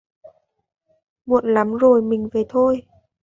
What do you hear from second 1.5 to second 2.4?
lắm rồi mình